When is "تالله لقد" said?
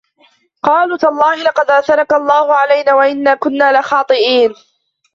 0.97-1.71